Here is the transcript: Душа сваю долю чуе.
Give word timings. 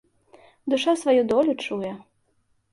Душа 0.75 0.95
сваю 1.03 1.23
долю 1.35 1.53
чуе. 1.67 1.93